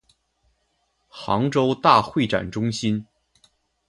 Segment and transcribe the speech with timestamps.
[1.09, 3.05] 杭州大会展中心